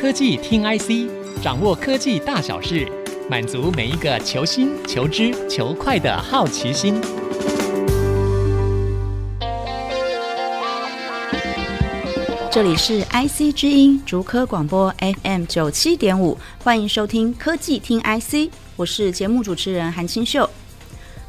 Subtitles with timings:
[0.00, 1.10] 科技听 IC，
[1.42, 2.86] 掌握科技大小事，
[3.28, 7.00] 满足每一个求新、求知、求快的好奇心。
[12.48, 20.48] 这里是 IC 之音竹科广播 FM 九七点五，欢迎收听科技听 IC，我是节目主持人韩清秀。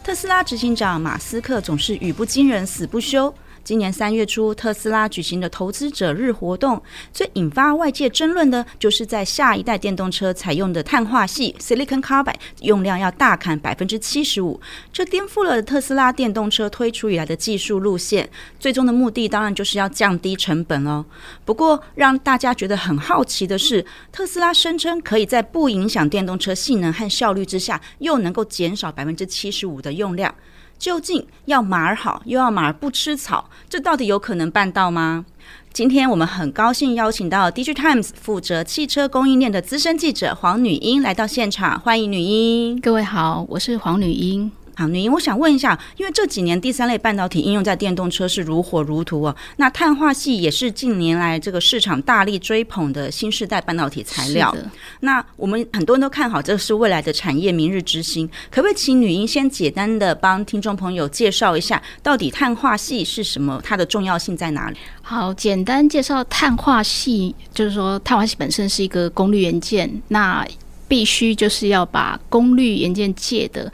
[0.04, 3.34] 特斯拉执行长马斯克总是语不惊人死不休。
[3.70, 6.82] 今年三月初，特斯拉举行的投资者日活动，
[7.14, 14.60] 最引发外界争论的，就是在下一代电动车采用的碳化系 （Silicon Carbide） 用量要大砍百分之七十五，
[14.92, 18.28] 这颠覆了特斯拉电动车推出以来的技术路线。
[18.60, 21.06] 最终的目的当然就是要降低成本哦。
[21.46, 30.34] 不过，让大家觉得很好奇的是，特斯拉声称可以在不影响电动车性能和效率之下，又能够减少百分之七十五的用量。
[30.80, 35.26] 究竟要马儿好，又要马儿不吃草，这到底有可能办到吗？
[35.74, 42.80] 今天我们很高兴邀请到 DigiTimes 负责汽车供应链的资深记者黄女英来到现场，欢迎女英。
[42.80, 44.50] 各位好，我是黄女英。
[44.80, 54.54] 好，女英，我想问一下，因为这几年第三类半导体应用在电动车是如火如荼哦，那碳化系也是近年来这个市场大力追捧的新世代半导体材料。
[54.54, 54.66] 的。
[55.02, 63.62] 那我们很多人都看好这是未来的产业明日之星，可不可以请女英先简单的帮听众朋友介绍一下，到底碳化系是什么？
[63.62, 64.78] 它的重要性在哪里？
[65.02, 70.48] 好，简单介绍碳化系，就是说碳化系本身是一个功率元件，那
[70.88, 73.70] 必须就是要把功率元件界的。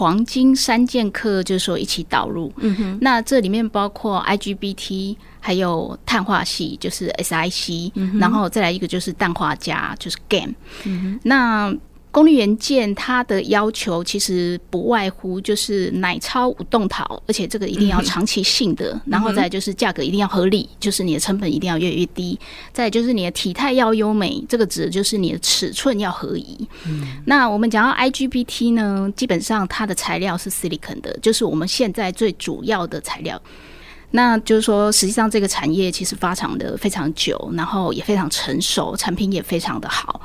[0.00, 10.54] 黄金三剑客就是说一起导入，嗯哼，那这里面包括 IGBT，还有碳化系，就是 SiC，嗯哼，然后再来一个就是氮化镓，就是 GaN，
[10.86, 11.76] 嗯哼，那。
[12.12, 22.38] 功率元件它的要求其实不外乎就是奶超无动陶，而且这个一定要长期性的，嗯、然后再就是价格一定要合理，就是你的成本一定要越来越低。
[22.72, 26.68] 再就是你的体态要优美，这个指的就是你的尺寸要合宜。
[26.86, 33.40] 嗯、那我们讲到 IGBT 呢，基本上它的材料是 silicon 的，就是我们现在最主要的材料。
[34.10, 40.20] 那就是说，实际上这个产业其实发展的非常久，然后也非常成熟，产品也非常的好。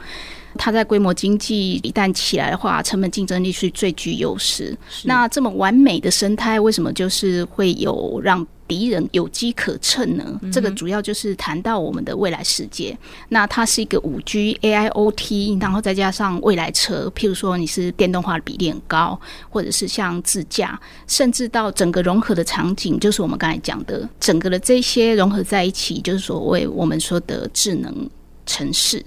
[0.58, 4.76] 它在规模经济一旦起来的话，成本竞争力是最具优势。
[5.04, 10.40] 那这么完美的生态，为什么就是会有让敌人有机可乘呢？
[10.52, 12.98] 这个主要就是谈到我们的未来世界。
[13.30, 28.10] 那它是一个五 G AIoT，然后再加上未来车，譬如说你是电动化的比例很高，或者是像自驾，甚至到整个融合的场景，就是我们刚才讲的整个的这些融合在一起，就是所谓我们说的智能
[28.48, 29.06] 城市。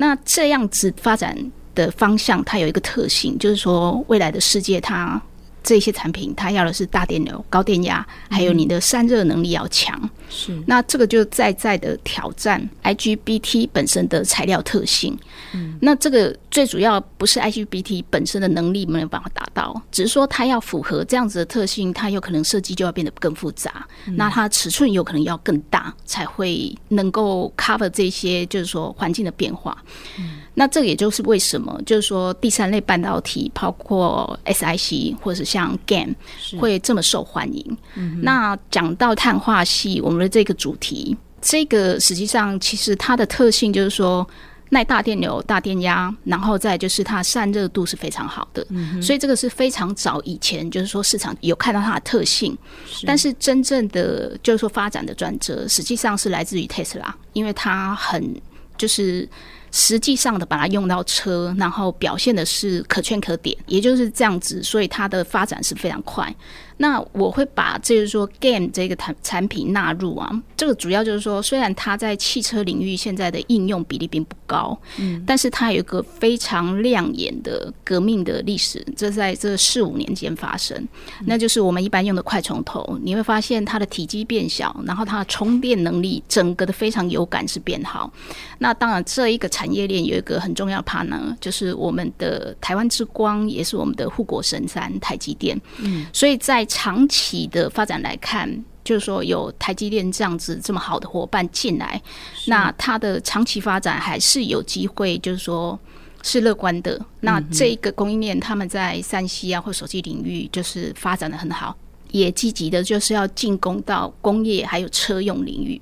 [0.00, 1.36] 那这样子发展
[1.74, 5.20] 的方向，它有一个特性，就是说未来的世界，它
[5.62, 10.10] 这些产品，它要的是大电流、高电压，还有你的散热能力要强。
[10.28, 15.18] 是，那这个就在在的挑战 IGBT 本身的材料特性。
[15.52, 23.86] 嗯，那这个最主要不是 IGBT 本身的能力没有办法达到，只是说它要符合这样子的特性，它有可能设计就要变得更复杂。
[24.06, 29.76] 嗯、那它尺寸有可能要更大，才会能够 cover 这些，就是说环境的变化。
[30.18, 36.14] 嗯，那这个也就是为什么，就是说第三类半导体，包括 SiC 或者是像 GaN
[36.58, 37.76] 会这么受欢迎。
[37.94, 44.26] 嗯，那讲到碳化系，我们的这个主题，这个实际上其实它的特性就是说。
[44.72, 52.56] 耐大电流、大电压，然后再就是它散热度是非常好的，嗯、所以这个是非常早以前就是说市场有看到它的特性，
[52.86, 53.04] 是。
[53.04, 58.40] 但是真正的就是说发展的转折，实际上是来自于 Tesla，，因为它很
[58.78, 59.28] 就是
[59.72, 66.34] 实际上的把它用到车，然后表现的是可圈可点，也就是这样子，所以它的发展是非常快。
[66.80, 80.88] 那我会把就是说 game 这个产产品纳入啊，这个主要就是说，虽然它在汽车领域现在的应用比例并不高，嗯，但是它有一个非常亮眼的革命的历史，这在这四五年间发生，
[81.26, 88.10] 那就是我们一般用的快充头，你会发现它的体积变小，然后它的充电能力整个的非常有感是变好。
[88.56, 98.48] 那当然，这一个产业链有一个很重要 partner，就是我们的台湾之光，也是我们的护国神山台积电，嗯，所以在长期的发展来看，
[98.84, 102.00] 就是说有台积电这样子这么好的伙伴进来，
[102.46, 105.76] 那它的长期发展还是有机会，就是说
[106.22, 106.98] 是乐观的。
[107.20, 111.76] 那这个供应链他们在三 C 啊或手机领域就是发展的很好，
[112.12, 115.80] 也积极的就是要进攻到工业还有车用领域。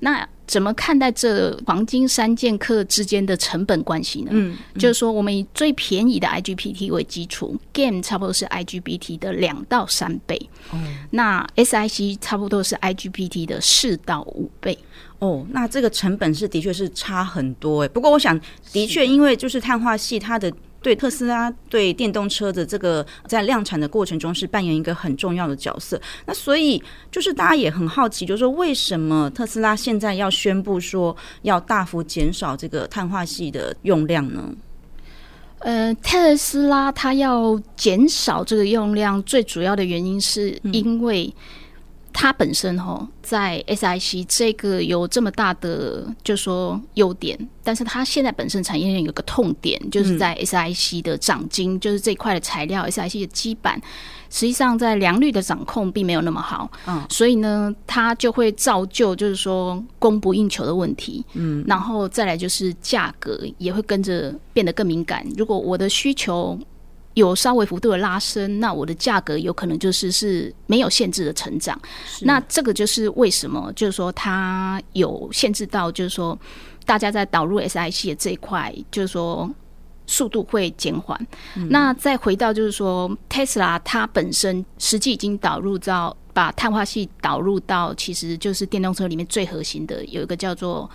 [0.00, 4.30] 那怎么看待这黄金三剑客之间的成本关系呢？
[4.32, 10.36] 嗯，嗯就是说，我们以最便宜的 IGPT 为基础，GaN 差不多是 IGBT 的两到三倍，
[10.72, 10.78] 哦，
[11.10, 14.76] 那 SiC 差不多是 IGBT 的四到五倍。
[15.20, 17.88] 哦，那这个成本是的确是差很多哎。
[17.88, 18.40] 不过我想，
[18.72, 20.52] 的确因为就是碳化系它的。
[20.82, 26.00] 对特斯拉对电动车的这个在量产的过程中是扮演一个很重要的角色。
[26.26, 34.52] 那所以就是大家也很好奇，就是说为什么特斯拉现在要宣布说要大幅减少这个碳化系的用量呢？
[35.60, 41.32] 呃，特斯拉它要减少这个用量，最主要的原因是因为。
[42.12, 53.80] 它本身哈在 SiC 这个有这么大的就说优点，但是它现在本身产业链有个痛点，就是在 SiC 的掌晶，嗯、就是这块的材料 SiC 的基板，
[54.28, 65.24] 实际上在良率的掌控并没有那么好，嗯，所以呢，它就会造就就是说供不应求的问题，嗯，然后再来就是价格也会跟着变得更敏感。
[65.36, 66.58] 如果我的需求
[67.14, 71.78] 有稍微幅度的拉升，那我的价格有可能就是是没有限制的成长。
[72.20, 76.38] 那这个就是为什么，就是说它有限制到，就是说
[76.84, 79.50] 大家在导入 SiC 的这一块，就是说
[80.06, 81.26] 速度会减缓。
[81.56, 90.88] 嗯、那再回到就是说，Tesla 它本身实际已经导入到把碳化系导入到，其实就是电动车里面最核心的有一个叫做。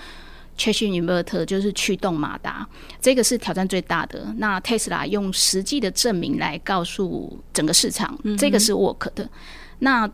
[0.57, 2.67] Traction Inverter 就是驱动马达，
[3.01, 4.33] 这个是挑战最大的。
[4.37, 9.29] 那 Tesla 用实际的证明来告诉整个市场，这个是 work 的。
[9.79, 10.09] 那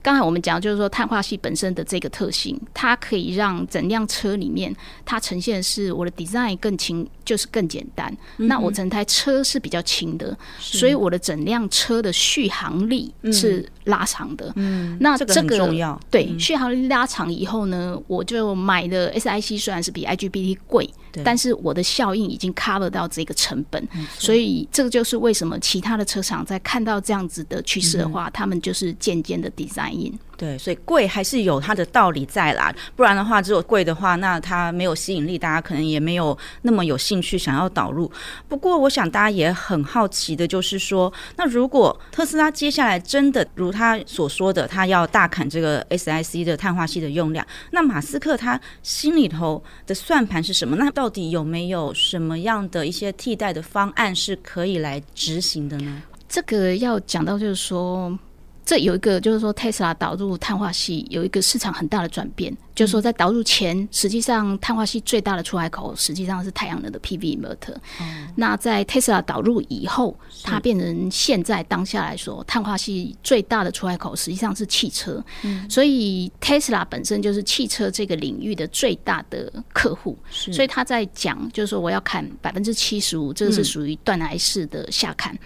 [0.00, 4.70] 刚才我们讲，就是说碳化系本身的这个特性，它可以让整辆车里面
[5.02, 8.14] 它呈现的是我的 design 更轻，就是更简单。
[8.36, 14.52] 嗯、那我整台车是比较轻的，所以我的整辆车的续航力是拉长的。
[14.56, 15.98] 嗯，那这个很重要。
[16.10, 20.88] 对，续航力拉长以后呢，我就买的 SiC 虽然是比 IGBT 贵，
[21.24, 23.88] 但是我的效应已经 cover 到这个成本。
[24.18, 30.12] 所以这个就是为什么其他的车厂在看到这样子的趋势的话，他们就是渐渐的 design。
[30.36, 38.10] 对，所以贵还是有它的道理在啦，不然的话，只有贵的话，那它没有吸引力，大家可能也没有那么有兴趣想要导入。
[38.48, 50.76] 不过，我想大家也很好奇的，就是说，那如果特斯拉接下来真的如他所说的，他要大砍这个 SiC 的碳化矽的用量，那马斯克他心里头的算盘是什么？
[50.76, 56.02] 那到底有没有什么样的一些替代的方案是可以来执行的呢？
[56.28, 58.18] 这个要讲到就是说。
[58.64, 62.56] 这有一个，就是说，Tesla 导入碳化系有一个市场很大的转变。
[62.74, 67.76] 就是说，在导入前，实际上碳化系最大的出海口实际上是太阳能的 PV inverter。
[68.34, 75.24] 那在 Tesla 导入以后，它变成现在当下来说，碳化系最大的出海口实际上是汽车。
[75.68, 80.18] 所以 Tesla 本身就是汽车这个领域的最大的客户。
[80.30, 85.38] 所以他在讲，就是说我要砍百分之七十五，这个是属于断崖式的下砍。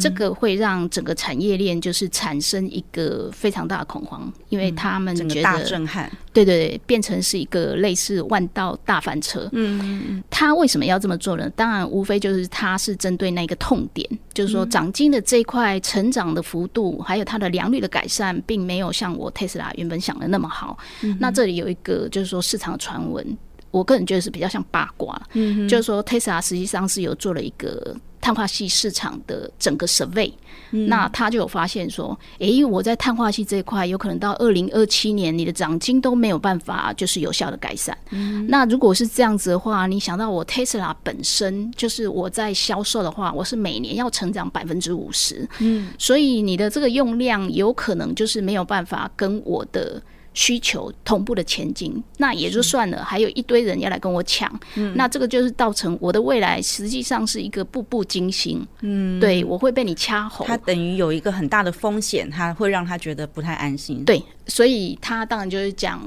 [0.00, 6.10] 这个会让整个产业链就是产生一个非常大的恐慌，因为他们觉得大震撼。
[6.32, 6.71] 对对对。
[6.86, 9.48] 变成是一个类似万道大翻车。
[9.52, 11.48] 嗯，他为什么要这么做呢？
[11.50, 20.78] 当然，无非就是他是针对那个痛点，就是说涨金的这一块成长的幅度，还有它的良率的改善，并没有像我特斯拉原本想的那么好。
[21.18, 23.36] 那这里有一个就是说市场传闻，
[23.70, 25.20] 我个人觉得是比较像八卦。
[25.32, 27.96] 嗯，就是说特斯拉实际上是有做了一个。
[28.22, 30.32] 碳化系市场的整个 survey，、
[30.70, 37.98] 嗯、那他就有发现说，诶、欸，我在碳化系这一块，有可能到二零二七年，你的奖金都没有办法就是有效的改善。
[38.10, 50.00] 嗯、那如果是这样子的话，你想到我 Tesla 本身就是我在销售的话，我是每年要成长百分之五十，嗯，所以你的这个用量有可能就是没有办法跟我的。
[50.34, 66.02] 需求同步的前进，那也就算了，还有一堆人要来跟我抢，嗯，那这个就是造成我的未来实际上是一个步步惊心，嗯，对，我会被你掐喉，他等于有一个很大的风险，他会让他觉得不太安心，对，所以他当然就是讲，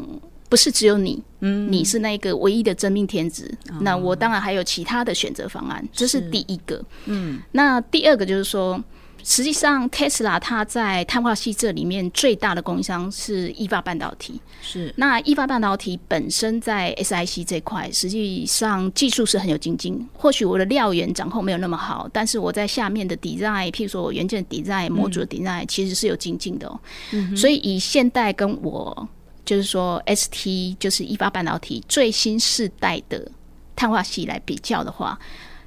[0.50, 6.22] 不是只有你，嗯，你是那个唯一的真命天子，嗯，那我当然还有其他的选择方案，这是。
[6.32, 8.84] 第一个，嗯，那第二个就是说。
[9.28, 14.40] 实际上，Tesla 它在碳化系这里面最大的供应商是意法半导体。
[14.62, 20.08] 是，那意法半导体本身在 SiC 这块，实际上技术是很有精进。
[20.14, 26.80] 或许我的料源掌控没有那么好，但是我在下面的 design，譬如说我元件 design、模组 design，其实是有精进的哦。
[27.12, 27.36] 嗯。
[27.36, 29.10] 所以以现代跟我
[29.44, 33.28] 就是说 ST，就是意法半导体最新世代的
[33.76, 35.20] 碳化系来比较的话。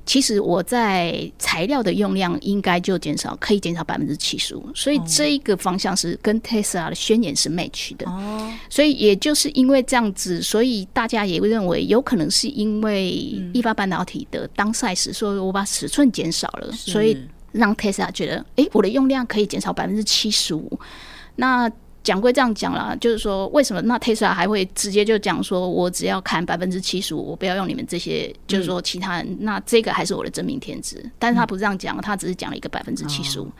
[0.09, 8.09] 其实我在材料的用量应该就减少，可以减少百分之七十五，所以这一个方向是跟 Tesla 的宣言是 match 的。
[8.09, 13.11] 哦，所以也就是因为这样子，所以大家也会认为有可能是因为
[13.53, 17.15] 意法半导体的当 size，所以我把尺寸减少了，所以
[17.53, 20.81] 让 Tesla 觉得，哎，我的用量可以减少百分之七十五。
[21.37, 21.71] 那
[22.09, 31.05] 讲归这样讲啦，就是说为什么那 Tesla 还会直接就讲说，我只要砍百分之七十五，我不要用你们这些，就是说其他人，嗯、那这个还是我的真命天子。
[31.19, 33.53] 但是他不是这样讲，他只是讲了一个百分之七十五。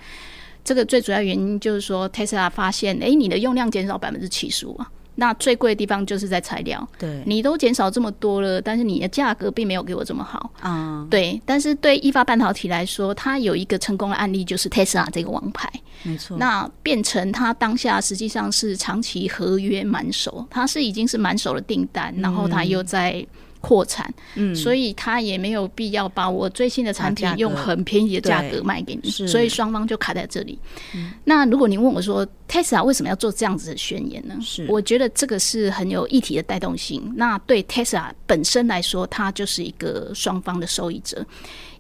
[0.65, 4.91] 这个最主要原因就是说，Tesla 发现，哎、欸，你的用量减少百分之七十五啊。
[5.21, 11.43] 那最贵的地方就是在材料，对，你都减少这么多了，但是你的价格并没有给我这么好，嗯，对。
[11.45, 15.69] 但是对意法半导体来说，它有一个成功的案例，就是 Tesla 这个王牌，
[16.05, 16.37] 没错。
[16.39, 23.27] 那变成它当下实际上是长期合约满手，它是已经是满手的订单，然后它又在。
[23.61, 30.59] 扩产，嗯，所以他也没有必要把我最新的产品用很便宜的价格卖给你，所以双方就卡在这里。
[30.95, 34.37] 嗯、那如果你问我说，Tesla 为什么要做这样子的宣言呢？
[34.41, 37.13] 是，我觉得这个是很有议题的带动性。
[37.17, 41.25] 那对 Tesla 本身来说，它就是一个双方的受益者。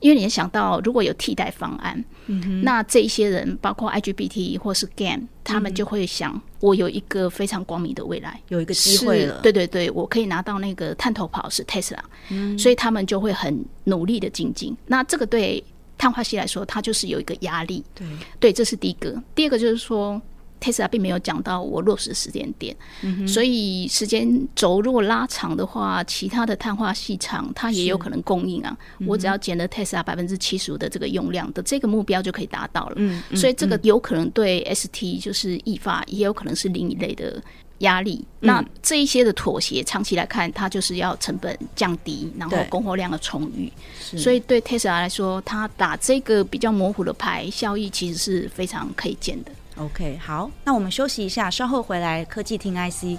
[0.00, 9.40] 因为你想到，如果有替代方案，嗯、那这一些人，包括 IGBT 或是 GaN，他们就会想，我有一个非常光明的未来，有一个机会了。
[9.42, 11.98] 对对对，我可以拿到那个探头跑是 Tesla，
[12.30, 14.76] 嗯，所以他们就会很努力的精进。
[14.86, 15.62] 那这个对
[15.96, 17.84] 碳化系来说，它就是有一个压力。
[17.94, 18.06] 对
[18.40, 19.22] 对，这是第一个。
[19.34, 20.20] 第二个就是说。
[20.60, 28.76] Tesla 并没有讲到我落实时间点，嗯，所以时间轴如果拉长的话，其他的碳化系厂它也有可能供应啊。
[29.06, 32.94] 我只要减了 Tesla 百分之七十五的这个用量的这个目标就可以达到了。
[32.96, 37.42] 嗯，所以这个有可能对 ST 就是易发也有可能是另一类的
[37.78, 38.24] 压力。
[38.40, 43.72] 那这一些的妥协，长期来看，它就是要成本降低，然后供货量的充裕。
[44.00, 49.52] 所以对 Tesla 来说，它打这个比较模糊的牌，效益其实是非常可以见的。
[49.80, 53.18] OK，好，那我们休息一下，稍后回来科技听 IC。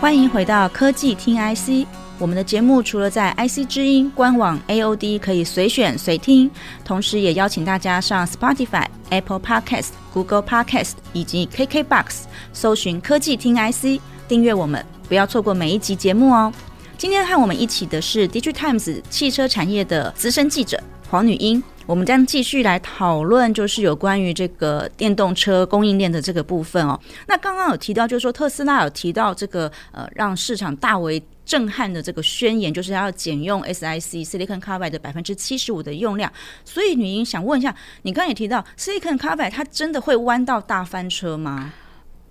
[0.00, 1.86] 欢迎回到科技听 IC。
[2.20, 6.50] 我们的节目除了在 IC 之音官网 AOD 可以随选随听，
[6.84, 16.52] 同时也邀请大家上 Spotify、Apple Podcast、Google Podcast 以及 KKBox 搜寻科技听 IC，订阅我们，不要错过每一集节目哦。
[16.96, 21.62] 今天和我们一起的是 DIGITIMES 汽车产业的资深记者黄女英。
[21.86, 27.00] 我们将继续来讨论，就是有关于这个电动车供应链的这个部分哦。
[27.26, 36.30] 那刚刚有提到，就是说特斯拉有提到这个呃，让市场大为震撼的这个宣言，就是要减用 SiC Silicon Carbide 的百分之七十五的用量。
[36.62, 41.72] 所以女英想问一下，你刚刚也提到 Silicon Carbide 它真的会弯到大翻车吗？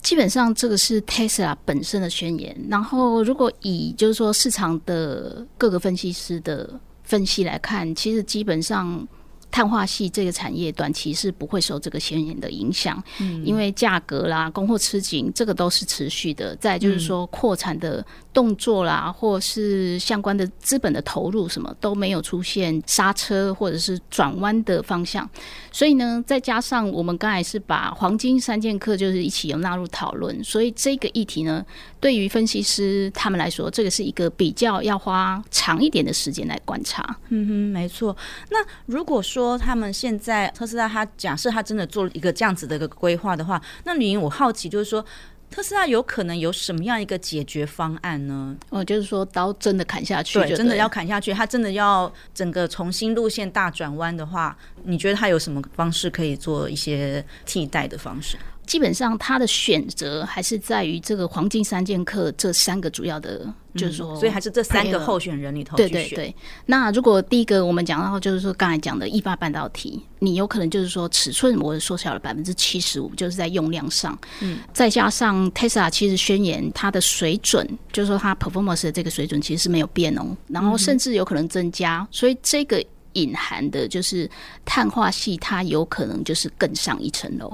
[0.04, 2.56] 基本上这个是 Tesla 本身的宣言。
[2.70, 9.08] 然后如果以就是说市场的各个分析师的分析来看，其实基本上。
[9.50, 16.54] 碳化系这个产业短期是不会受这个宣言的影响，嗯，因为价格啦、供货吃紧，这个都是持续的。
[16.58, 18.06] 再就是说扩产的
[18.38, 25.28] 动作啦，或是相关的资本的投入，什么都没有出现刹车或者是转弯的方向。
[25.72, 31.66] 所以呢，再加上我们刚才是把黄金三剑客就是一起有纳入讨论，所以这个议题呢，
[32.00, 37.04] 对于分析师他们来说，这个是一个比较要花长一点的时间来观察。
[37.30, 38.16] 嗯哼，没错。
[38.52, 45.04] 那如果说他们现在特斯拉，他假设他真的做了一个这样子的一个规划的话，那女英我好奇就是说，
[45.50, 48.56] 特斯拉有可能有什么样一个解决方案呢？
[48.70, 58.38] 哦，就是说刀真的砍下去，对，真的要砍下去，它真的要整个重新路线大转弯的话，你觉得它有什么方式可以做一些替代的方式？
[58.68, 65.76] 基本上，他的选择还是在于这个黄金三剑客这三个主要的，就是说，所以还是这三个候选人里头。
[65.78, 66.36] 对对对。
[66.66, 74.16] 那如果第一个我们讲到，就是说刚才讲的意法半导体，你有可能就是说尺寸我缩小了百分之七十五，就是在用量上。
[74.42, 74.60] 嗯。
[74.74, 82.86] 再加上 Tesla 其实宣言它的水准，就是说它 performance 的这个水准其实是没有变哦，然后甚至有可能增加，所以这个。
[83.18, 84.30] 隐含的就是
[84.64, 87.52] 碳化系，它有可能就是更上一层楼，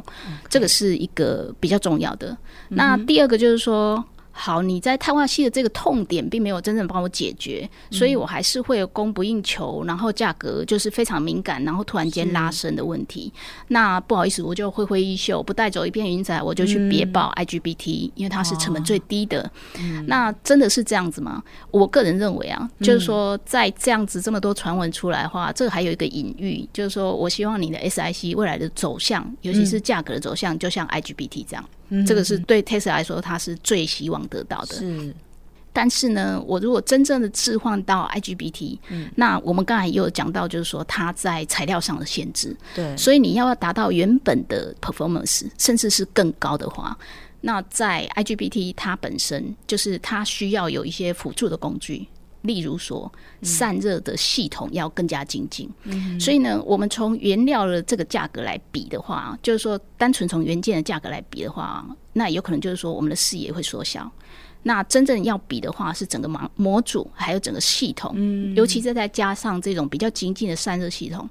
[0.50, 2.38] 这个是一个比较重要的。
[2.70, 4.04] 那第二个就是说。
[4.36, 13.32] 好，你在碳化系的这个痛点并没有真正帮我解决，所以我还是会有供不应求，然后价格就是非常敏感，然后突然间拉升的问题。
[13.68, 19.50] 那不好意思，我就挥挥衣袖，不带走一片云彩，我就去别报 IGBT，因为它是成本最低的。
[20.08, 21.42] 那真的是这样子吗？
[21.70, 31.64] 我个人认为啊，就是说在这样子这么多传闻出来的话，这个还有一个隐喻，就是说我希望你的 SiC 未来的走向，尤其是价格的走向，就像 IGBT 这样。
[32.06, 34.76] 这个是对 Tesla 来说，它是最希望得到的。
[34.76, 35.14] 是，
[35.72, 42.56] 但是呢，我如果真正的置换到 IGBT，嗯，那我们刚才也有讲到，就是说它在材料上的限制。
[42.76, 46.98] 对，所以你要要达到原本的 performance，甚至是更高的话，
[47.42, 52.08] 那在 IGBT 它本身就是它需要有一些辅助的工具。
[52.44, 64.10] 例如说，散热的系统要更加精进，嗯，所以呢，我们从原料的这个价格来比的话，就是说，单纯从原件的价格来比的话，那有可能就是说，我们的视野会缩小。
[64.64, 71.30] 那真正要比的话，是整个模模组，还有整个系统，嗯，尤其是再加上这种比较精进的散热系统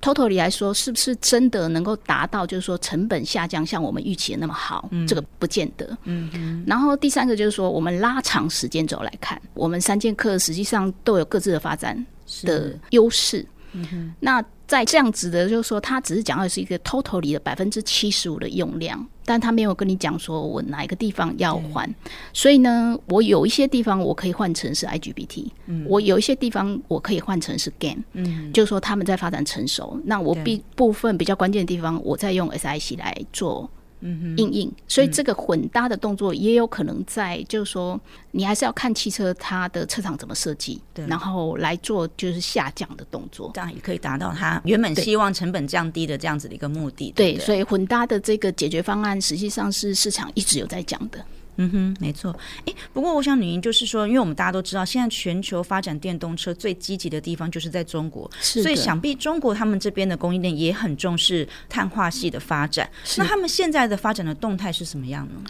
[0.00, 4.88] ，totally 来说，是不是真的能够达到，就是说成本下降像我们预期的那么好？
[4.92, 5.86] 嗯，这个不见得。
[6.04, 6.64] 嗯嗯。
[6.66, 12.04] 然后第三个就是说，我们拉长时间轴来看，我们三剑客实际上都有各自的发展
[12.42, 13.44] 的优势。
[13.72, 14.14] 嗯哼。
[14.20, 21.92] 那在这样子的，就是说，他只是讲的是一个 total 里的百分之七十五的用量，但他没有跟你讲说我哪一个地方要换。
[22.32, 33.68] 所以呢，我有一些地方我可以换成是 IGBT，嗯，我有一些地方我可以换成是 GaN，嗯，就是说他们在发展成熟，那我必部分比较关键的地方，我再用 SiC 来做。
[34.00, 47.12] 嗯，硬硬，所以这个混搭的动作也有可能在，就是说，你还是要看汽车它的车厂怎么设计，对，然后来做就是下降的动作，这样也可以达到它原本希望成本降低的这样子的一个目的。
[47.14, 51.24] 对，对，所以混搭的这个解决方案，实际上是市场一直有在讲的。
[51.56, 52.34] 嗯哼，没错。
[52.66, 62.90] 哎，不过我想，女英就是说，因为我们大家都知道，现在全球发展电动车最积极的地方就是在中国，所以想必中国他们这边的供应链也很重视碳化系的发展。
[63.18, 65.42] 那他们现在的发展的动态是什么样呢？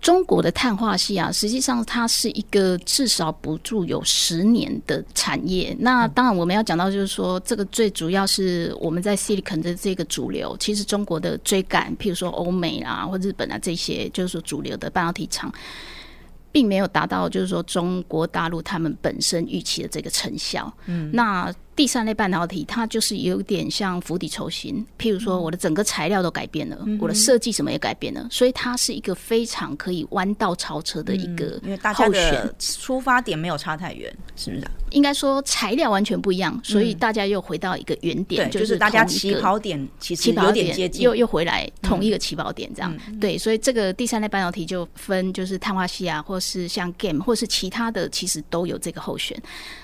[0.00, 5.76] 中国的碳化系啊，实际上它是一个至少补助有十年的产业。
[5.80, 15.52] 那当然我们要讲到，就是说这个最主要是我们在 Silicon 的这个主流，其实中国的追赶，譬如说欧美啊或日本啊这些，就是说主流的半导体厂。
[16.52, 20.72] 并没有达到，就是说中国大陆他们本身预期的这个成效。
[20.86, 24.84] 嗯，那第三类半导体它就是有点像釜底抽薪。
[24.98, 31.60] 譬如说，我的整个材料都改变了，嗯、我的设计什么也改变了，所以它是一个非常可以弯道超车的一个、嗯。
[31.64, 34.66] 因为大家的出发点没有差太远，是不是？
[34.90, 42.96] 应该说材料完全不一样，所以大家又回到一个原点，嗯、就是大家起跑点其实有点接近，又又回来同一个起跑点这样。
[43.08, 49.40] 嗯、对，所以这个第三代半导体就分就是碳化系啊，或是像 GaN 或是其他的，其实都有这个候选。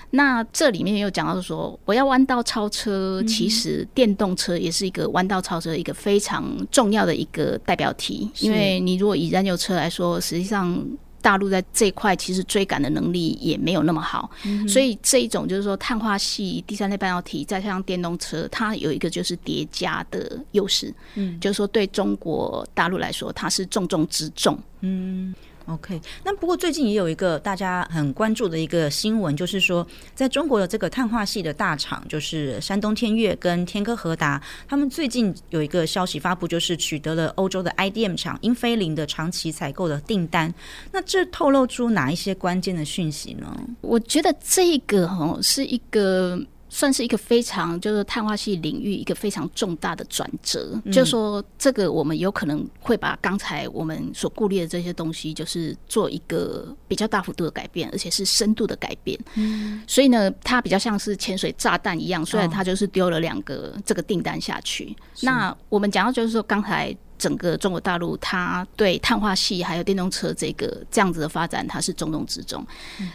[0.09, 10.85] 那这里面又讲到说，我要弯道超车，其实电动车也是一个弯道超车一个非常重要的一个代表题，因为你如果以燃油车来说，实际上。
[11.27, 25.35] 大陆在这一块其实追赶的能力也没有那么好，嗯、所以这一种就是说碳化系第三类半导体再加上电动车，它有一个就是叠加的优势，嗯，就是说对中国大陆来说，它是重中之重，嗯。
[25.67, 40.53] OK，那不过最近也有一个大家很关注的一个新闻，就是说，在中国的这个碳化系的大厂，就是山东天悦跟天科和达，他们最近有一个消息发布，就是取得了欧洲的 IDM 厂英飞凌的长期采购的订单。
[40.91, 43.53] 那这透露出哪一些关键的讯息呢？
[43.81, 46.41] 我觉得这个哦是一个。
[46.77, 59.19] 算是一个非常就是碳化系领域一个非常重大的转折，嗯、就是说这个我们有可能会把刚才我们所顾虑的这些东西，就是做一个比较大幅度的改变，而且是深度的改变。
[59.33, 64.85] 嗯，所以呢，它比较像是潜水炸弹一样，虽然它就是丢了两个这个订单下去。
[64.85, 66.95] 哦、那我们讲到就是说刚才。
[67.17, 72.65] 整个中国大陆，它对碳化系还有电动车这个这样子的发展，它是重中之重。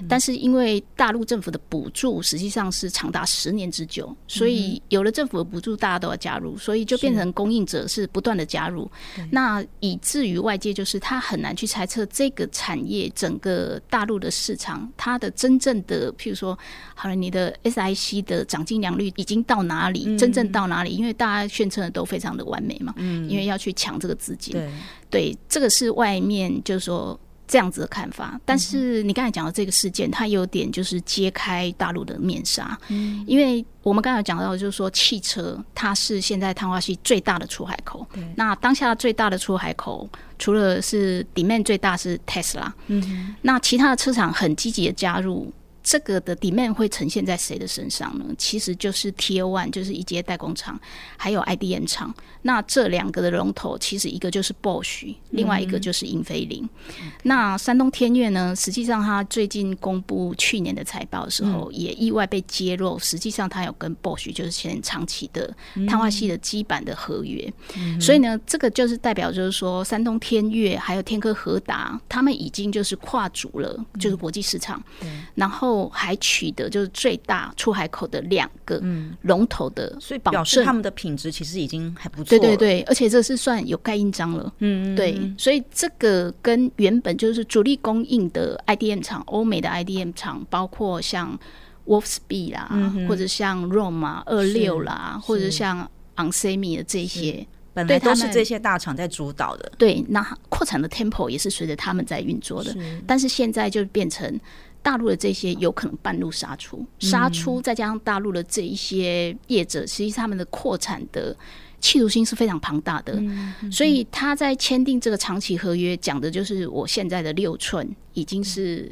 [0.08, 8.90] 但是因为大陆政府的补助实际上是长达十年之久，所以有了政府的补助，大家都要加入，所以就变成供应者是不断的加入。
[9.30, 16.58] 那以至于外界就是他很难去猜测这个产业整个大陆的市场，它的真正的譬如说，
[16.94, 20.18] 好了，你的 SiC 的涨进量率已经到哪里？
[20.18, 20.90] 真正到哪里？
[20.90, 23.91] 因为大家宣称的都非常的完美嘛，因为要去抢。
[23.98, 24.70] 这个资金，对，
[25.11, 28.40] 对，这个是外面就是说这样子的看法。
[28.44, 32.78] 但是你刚才讲的这个事件，它有点就是揭开大陆的面纱。
[32.88, 38.07] 嗯，因为我们刚才讲到，就是说汽车它是现在碳化系最大的出海口。
[38.12, 45.52] 对，那当下最大的出海口，除了是 demand 最大是 Tesla，嗯，那其他的车厂很积极的加入。
[45.85, 48.24] 这个的 demand 会呈现在谁的身上呢？
[48.38, 50.81] 其实就是 Tier One，就是一阶代工厂，
[51.16, 52.14] 还有 IDM 厂。
[52.42, 56.68] 那这两个的龙头，其实一个就是 Bosch，另外一个就是英飞凌。
[57.00, 58.55] 嗯、那山东天悦呢？
[58.57, 65.55] 实际上它最近公布去年的财报的时候，也意外被揭露，实际上它有跟 Bosch 就是签长期的
[65.88, 67.52] 碳化系的基板的合约。
[67.76, 75.90] 嗯、所以呢，这个就是代表就是说，山东天悦还有天科和达，他们已经就是跨足了就是国际市场，嗯、然后。
[75.94, 78.83] 还取得就是最大出海口的两个
[79.22, 82.32] 龙头的，所以表示他们的品质其实已经还不错。
[82.38, 84.53] 对对对，而且这是算有盖印章了。
[84.59, 91.38] 嗯，对，所以这个跟原本就是主力供应的 IDM 厂，欧美的 IDM 厂，包括像
[91.87, 97.47] Wolfspeed 啦，嗯、或者像 Rome 啊二六啦，或者像 Onsemi 的这些。
[97.75, 102.71] 本来都是这些大厂在主导的，对，那扩产的 tempo 也是随着他们在运作的。
[102.73, 104.38] 是但是现在就变成
[104.83, 111.35] 大陆的这些有可能半路杀出，杀出再加上大陆的这一些业者，其实他们的扩产的
[111.83, 113.12] 企图心是非常庞大的。
[113.16, 118.90] 嗯嗯、所以他在签订这个长期合约，讲的就是我现在的六寸已经是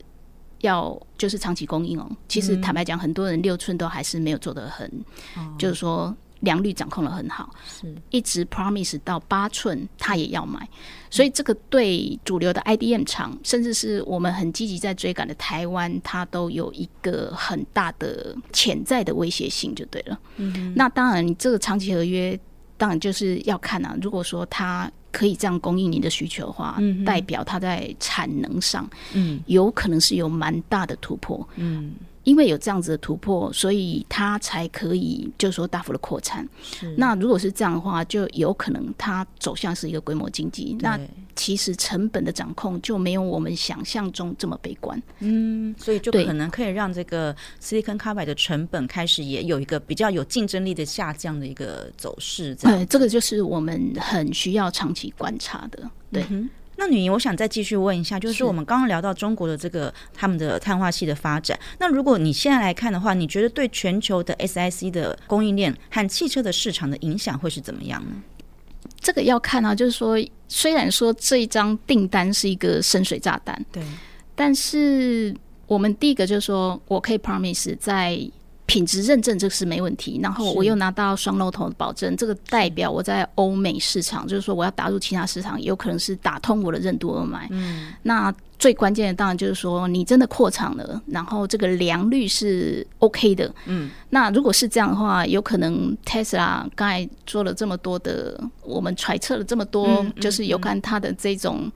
[0.59, 2.07] 要就是长期供应哦。
[2.29, 4.87] 其实坦白讲，很多人六寸都还是没有做得很，
[5.39, 6.15] 嗯、就是说。
[6.41, 10.67] 良率掌控的很好，是一直 promise 到八寸，他也要买，
[11.11, 20.19] 所以这个对主流的 IDM 厂，甚至是我们很积极在追赶的台湾，它都有一个很大的潜在的威胁性，就对了。
[20.37, 22.41] 嗯，那当然，你这个长期合约，
[22.81, 23.95] 当然就是要看啊。
[24.01, 31.93] 如果说它可以这样供应你的需求的话，嗯，代表它在产能上，嗯，有可能是有蛮大的突破，嗯。
[32.25, 36.47] 因为有这样子的突破，所以它才可以，就是说大幅的扩产。
[36.97, 40.77] 那如果是这样的话，就有可能它走向是一个规模经济。
[40.81, 41.01] 那
[41.35, 45.03] 其实成本的掌控就没有我们想象中这么悲观。
[45.21, 52.55] 嗯，所以就可能可以让这个 Silicon Carbide 的成本开始也有一个比较有竞争力的下降的一个走势。
[52.57, 55.91] 对，这个就是我们很需要长期观察的。
[56.13, 56.25] 对。
[56.29, 56.49] 嗯
[56.81, 61.59] 那女营，我想再继续问一下，就是我们刚刚聊到中国的这个他们的碳化器的发展。
[61.79, 68.23] 那如果你现在来看的话，你觉得对全球的 SiC 的供应链和汽车的市场的影响会是怎么样呢？
[68.99, 70.17] 这个要看啊，就是说，
[70.49, 73.83] 虽然说这一张订单是一个深水炸弹，对，
[74.35, 75.35] 但是
[75.67, 78.19] 我们第一个就是说我可以 promise 在。
[78.71, 87.49] 品质认证这是没问题，然后我又拿到双龙头的保证，这个代表我在欧美市场，就是说我要打入其他市场，有可能是打通我的任督二脉。
[87.51, 93.53] 嗯，那最关键的当然就是说你真的扩厂了，然后这个良率是 OK 的。
[93.67, 101.69] 嗯，那如果是这样的话，有可能 Tesla 刚才做了这么多的，我们揣测了这么多，嗯嗯嗯、就是有关它的这种。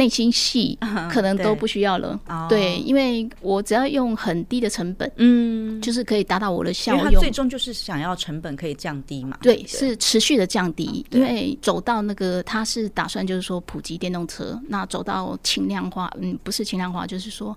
[0.00, 0.78] 内心戏
[1.12, 7.20] 可能都不需要了，嗯、对，对，因为我只要用很低的成本，嗯，就是可以达到我的效用。
[7.20, 9.68] 最终就是想要成本可以降低嘛，对，对对？
[9.68, 11.04] 是持续的降低。
[11.10, 17.54] 因为走到那个，他是打算就是说普及电动车，那走到轻量化，嗯，不是轻量化，就是说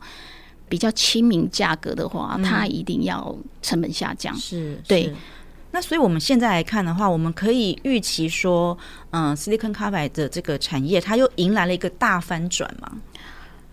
[0.67, 5.09] 比较亲民价格的话，它一定要成本下降，是，对。
[5.73, 8.77] 那所以我们现在来看的话，我们可以预期说，
[9.09, 12.91] 嗯，Silicon Carbide 的这个产业，它又迎来了一个大翻转嘛？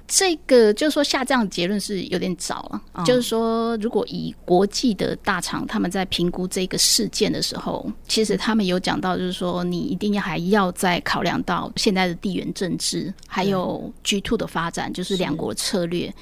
[0.09, 2.83] 这个就是说下这样的结论是有点早了。
[2.95, 16.13] 嗯、就是说，如果以国际的大厂他们在评估这个事件的时候，其实他们有讲到，就是说你一定要还要再考量到现在的地缘政治，还有 G two 的发展，就是两国策略。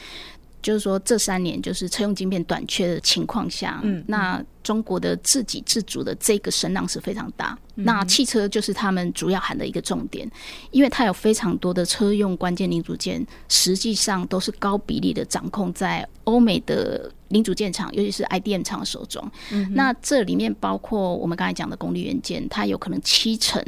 [0.60, 7.56] 就是说，这三年就是车用晶片短缺的情况下，嗯，那中国的自给自足的这个声浪是非常大。
[7.76, 10.28] 嗯、那汽车就是他们主要喊的一个重点，
[10.70, 19.30] 因为它有非常多的车用关键零组件，实际上都是高比例的掌控在欧美的零组件厂，尤其是 IDM 厂手中。
[19.52, 23.64] 嗯，那这里面包括我们刚才讲的功率元件，它有可能七成。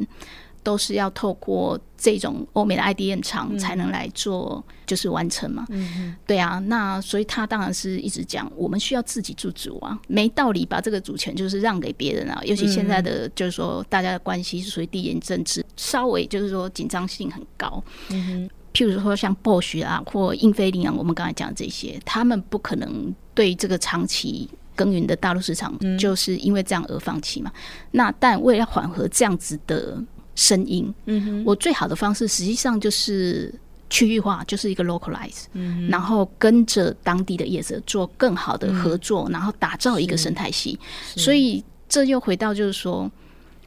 [0.63, 5.65] 都是要透过这种欧美的 IDM 厂才能来做，就是完成嘛。
[5.71, 12.41] 嗯，对啊，那所以他当然是一直讲，我们需要自给自足啊，没道理把这个主权就是让给别人啊。
[12.45, 17.83] 尤其现在的就是说，大家的关系是属于地缘政治，稍微就是说紧张性很高。
[18.11, 27.51] 嗯，譬如说像 Bosch 啊或英飞凌啊，我们刚才讲这些，他们不可能对这个长期耕耘的大陆市场，就是因为这样而放弃嘛。
[27.93, 30.03] 那但为了缓和这样子的。
[30.41, 33.53] 声音，嗯哼，我最好的方式实际上就是
[33.91, 40.79] 区域化，就是一个 localize，嗯，然后跟着当地的业者做更好的合作，嗯、然后打造一个生态系。
[41.15, 43.11] 所以这又回到就是说，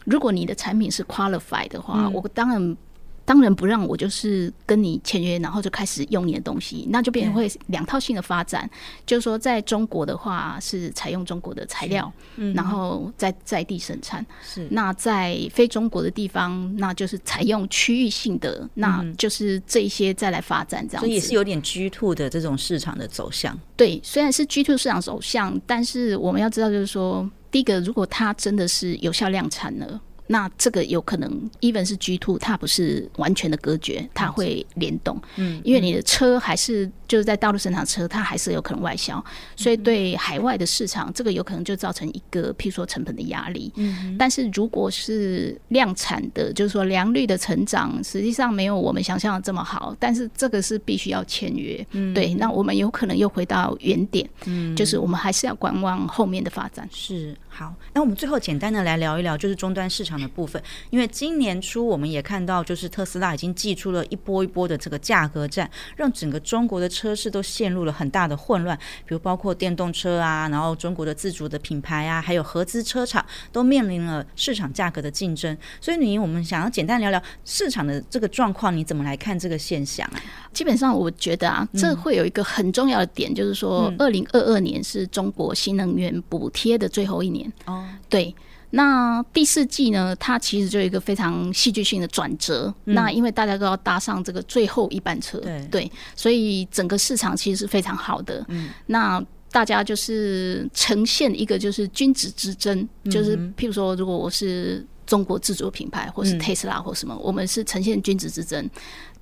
[0.06, 2.78] 如果你的产品是 qualified 的话，嗯、我当然。
[3.26, 8.70] 当然不让我就是跟你签约，然后就开始用你的东西，那就变成会两套性的发展。
[9.06, 14.26] 就是说，在中国的话是采用中国的材料，嗯、然后在在地生产。
[14.44, 21.08] 是那在非中国的地方，那就是采用区域性的，嗯、那就是这一些再来发展这样子。
[21.08, 23.58] 所以也是有点 G two 的这种市场的走向。
[23.78, 30.02] 对，虽然是 G two 市场走向，但是我们要知道，就是说，第一个，如果它真的是有效量产了。
[30.28, 35.22] 那这个有可能，even 是 G two，它不是完全的隔绝，它会联动。
[35.36, 39.24] 嗯，因为你的车还是就是在大陆生产车，它还是有可能外销，
[39.56, 43.72] 所以对海外的市场，这个有可能就造成一个譬如说成本的压力。
[43.76, 49.96] 嗯，但是如果是量产的，就是说良率的成长，实际上没有我们想象的这么好。
[50.00, 51.86] 但是这个是必须要签约。
[51.92, 54.28] 嗯，对，那我们有可能又回到原点。
[54.46, 56.88] 嗯，就是我们还是要观望后面的发展。
[56.92, 57.36] 是。
[57.56, 60.60] 好，那我们最后简单的来聊一聊，就是终端市场的部分。
[60.90, 68.76] 因为今年初我们也看到，就是特斯拉已经祭出了一波一波的这个价格战，让整个中国的车市都陷入了很大的混乱。
[69.06, 75.56] 比如包括电动车啊，然后中国的自主的品牌啊，还有合资车厂都面临了市场价格的竞争。
[75.80, 80.18] 所以，你我们想要简单聊聊市场的这个状况，你怎么来看这个现象啊？
[80.52, 87.43] 基本上，我觉得啊，这会有一个很重要的点，就是说，二零二二年是中国新能源补贴的最后一年。
[87.66, 88.34] 哦，对，
[88.72, 92.74] 那第四季呢，它其实就有一个非常戏剧性的转折。
[92.86, 98.44] 嗯、那因为大家都要搭上这个最后一班车，对，对，所以整个市场其实是非常好的。
[98.50, 108.68] 嗯，那大家就是呈现一个就是君子之争，嗯、就是譬如说，如果我是中国自主品牌，或是特斯拉或什么，嗯、我们是呈现君子之争。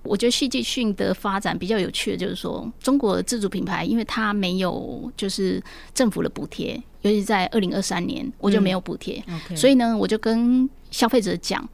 [0.03, 5.61] 我觉得戏剧性的发展比较有趣的，就是说中国的自主品牌，因为它没有就是
[5.93, 11.67] 政府的补贴，尤其在二零二三年，我就没有补贴，嗯 okay、所以呢，我就跟消费者讲。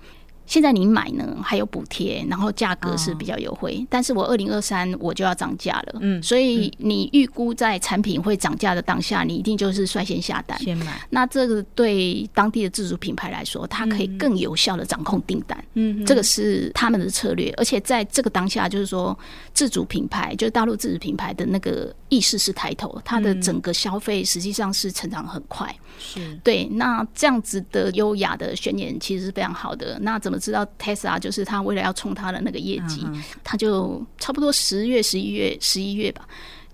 [0.48, 3.78] 现在你买呢还有补贴，然后价格是比较优惠。
[3.82, 11.06] 哦、但是我二零二三我就要涨价了，嗯，所以你预估在产品会涨价的当下，你一定就是率先下单，先买。
[11.10, 17.54] 那这个对当地的自主品牌来说，它可以更有效的掌控订单，嗯，这个是他们的策略。
[17.58, 19.18] 而且在这个当下，就是说
[19.54, 26.64] 自主品牌，就是大陆自主品牌的那个意识是抬头，它的整个消费实际上是成长很快，是对。
[26.72, 30.00] 那这样子的优雅的宣言其实是非常好的。
[30.00, 30.37] 那怎么？
[30.40, 33.06] 知道 Tesla 就是他为了要冲他的那个业绩，
[33.44, 36.28] 他就差不多十月、十一月、十一月吧，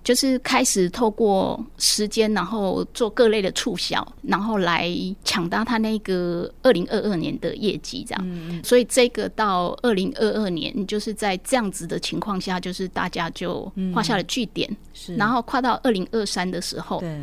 [0.04, 4.89] 就是开始透过时间，然后做各类的促销，然后来
[5.23, 8.62] 抢搭他那个二零二二年的业绩，这样。
[8.63, 14.69] 所以这个到二零二二年，就是在这样子的情况下，就是大家就画下了句点。
[14.93, 17.21] 是，然后跨到二零二三的时候，对。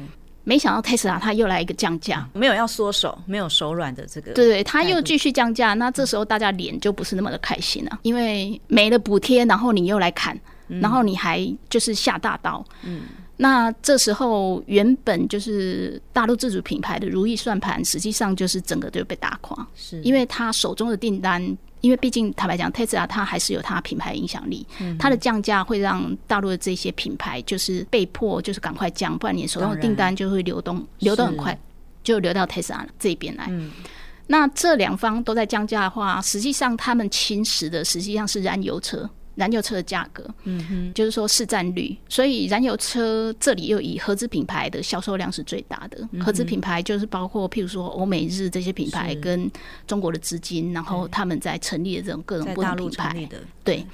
[0.51, 4.33] 没想到特斯拉他又来一个降价，没有要缩手，没有手软的这个。
[4.33, 10.37] 对对，他又继续降价，那这时候大家脸就不是那么的开心了，因为没了补贴，然后你又来砍，
[10.67, 12.65] 然后你还就是下大刀。
[12.83, 13.03] 嗯，
[13.37, 21.57] 那这时候原本就是大陆自主品牌的如意算盘，实际上就是整个就被打垮，是因为他手中的订单。
[21.81, 24.67] 因为毕竟坦白讲，特斯拉它还是有它品牌影响力，
[24.99, 31.59] 它的降价会让大陆的这些品牌就是被迫就是赶快降，不然你手上的订单就会流动流动很快，
[32.03, 33.51] 就流到特斯拉这边来。
[34.27, 39.09] 那这两方都在降价的话，实际上他们侵蚀的实际上是燃油车。
[39.41, 46.07] 燃油车的价格，嗯哼，就是说市占率，所以燃油车这里又以合资品牌的销售量是最大的。
[46.23, 49.51] 合资品牌就是包括譬如说欧美日这些品牌跟
[49.87, 53.29] 中国的资金，然后他们在成立的这种各种不同品牌，
[53.65, 53.87] 对。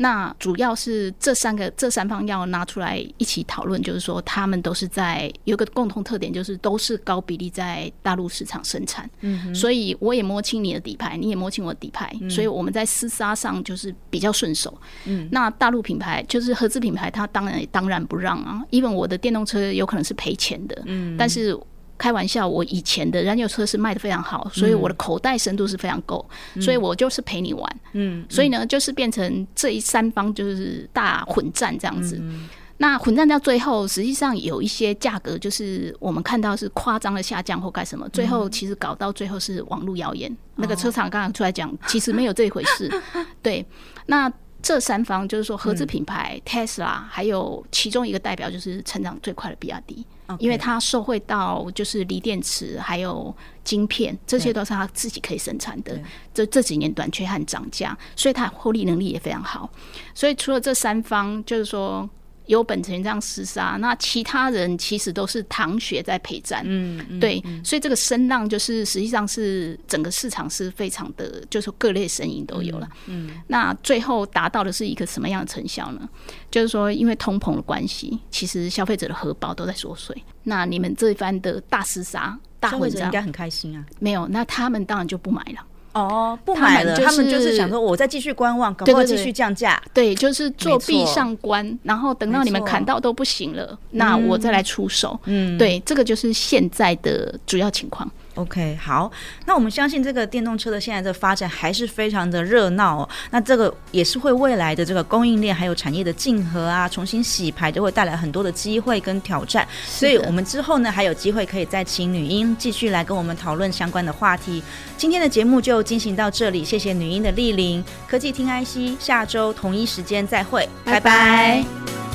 [0.00, 9.08] 那主要是这三个这三方要拿出来一起讨论，就是说他们都是在有个共同特点，就是都是高比例在大陆市场生产。
[9.20, 14.72] 嗯，所以我也摸清你的底牌，你也摸清我的底牌，所以我们在厮杀上就是比较顺手。
[15.04, 20.82] 嗯，那大陆品牌就是合资品牌，它当然当然不让啊，因为我的电动车有可能是赔钱的。
[20.86, 21.54] 嗯，但是。
[22.00, 27.80] 开玩笑，我以前的燃油车是卖的非常好，所以我的口袋深度是非常够，嗯、所以我就是陪你玩。
[27.92, 32.16] 嗯，所以呢，就是变成这一三方就是大混战这样子。
[32.22, 40.32] 嗯、那混战到最后，实际上有一些价格就是我们看到是夸张的下降或干什么，最后其实搞到最后是网络谣言。
[40.32, 42.90] 嗯、那个车厂刚刚出来讲，其实没有这一回事。
[43.42, 43.66] 对，
[44.06, 44.32] 那。
[44.62, 50.04] 这三方就是说，合资品牌 Tesla，还有其中一个代表就是成长最快的比亚迪，
[50.38, 55.98] 因为它受惠到就是锂电池还有晶片，这些都是它自己可以生产的。
[56.32, 59.68] 这这几年短缺和涨价，所以它获利能力也非常好。
[60.14, 62.08] 所以除了这三方，就是说。
[62.50, 66.62] 有本钱这样厮杀，那其他人其实都是淌血在陪战。
[66.66, 72.88] 嗯，嗯对，所以这个声浪就是实际上是整个市场是非常的，就是各类声音都有了。
[73.06, 76.08] 嗯，嗯那最后达到的是一个什么样的成效呢？
[76.50, 80.20] 就是说，因为通膨的关系，其实消费者的荷包都在缩水。
[80.42, 83.86] 那你们这一番的大厮杀、大混战，应该很开心啊？
[84.00, 85.64] 没有，那他们当然就不买了。
[85.92, 89.82] 哦，不买了，他们，就是、想说，我再继续观望，搞不好继续降价。
[89.92, 95.18] 对，就是作壁上观，然后等到你们砍到都不行了，那我再来出手。
[95.24, 98.10] 嗯，对，这个就是现在的主要情况。
[98.36, 99.10] OK，好，
[99.44, 103.08] 那我们相信这个电动车的现在的发展还是非常的热闹哦。
[103.30, 109.66] 那这个也是会未来的这个供应链还有产业的竞合啊，重新洗牌都会带来很多的机会跟挑战。
[109.84, 114.62] 所以我们之后呢还有机会可以再请女英继续来跟我们讨论相关的话题。
[114.96, 117.84] 今天的节目就进行到这里，谢谢女英的莅临。
[118.08, 121.00] 科技听 IC，下周同一时间再会，拜拜。
[121.00, 122.09] 拜拜。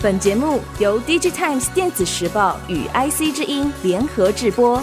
[0.00, 4.80] 本节目由 DigiTimes 电子时报与 IC 之音联合制播。